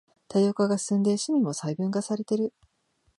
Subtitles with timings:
[0.29, 2.55] 多様化が進んで趣味も細分化されてる